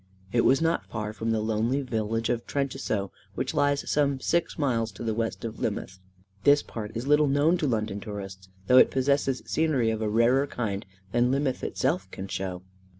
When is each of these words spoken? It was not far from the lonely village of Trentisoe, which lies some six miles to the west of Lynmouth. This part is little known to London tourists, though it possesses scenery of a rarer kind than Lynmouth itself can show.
It 0.31 0.43
was 0.45 0.63
not 0.63 0.87
far 0.87 1.13
from 1.13 1.29
the 1.29 1.41
lonely 1.41 1.83
village 1.83 2.29
of 2.29 2.47
Trentisoe, 2.47 3.11
which 3.35 3.53
lies 3.53 3.87
some 3.87 4.19
six 4.19 4.57
miles 4.57 4.91
to 4.93 5.03
the 5.03 5.13
west 5.13 5.45
of 5.45 5.59
Lynmouth. 5.59 5.99
This 6.43 6.63
part 6.63 6.91
is 6.95 7.05
little 7.05 7.27
known 7.27 7.55
to 7.59 7.67
London 7.67 7.99
tourists, 7.99 8.49
though 8.65 8.79
it 8.79 8.89
possesses 8.89 9.43
scenery 9.45 9.91
of 9.91 10.01
a 10.01 10.09
rarer 10.09 10.47
kind 10.47 10.87
than 11.11 11.29
Lynmouth 11.29 11.63
itself 11.63 12.09
can 12.09 12.27
show. 12.27 12.63